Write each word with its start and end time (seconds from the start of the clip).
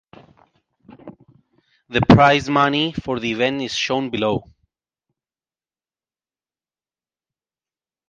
The 1.89 2.01
prize 2.09 2.49
money 2.49 2.91
for 2.91 3.19
the 3.19 3.31
event 3.33 3.61
is 3.61 3.75
shown 3.75 4.09
below. 4.09 4.45